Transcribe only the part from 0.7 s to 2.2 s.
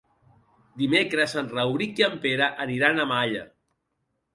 Dimecres en Rauric i en